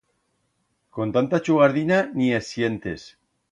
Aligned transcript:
Con 0.95 1.11
tanta 1.17 1.43
chugardina 1.45 2.01
ni 2.17 2.33
es 2.41 2.47
sientes. 2.57 3.07